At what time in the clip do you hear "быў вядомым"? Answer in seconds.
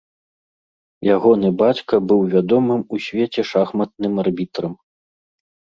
2.13-2.81